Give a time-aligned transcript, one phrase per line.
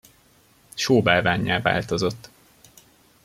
[0.75, 2.29] Sóbálvánnyá változott.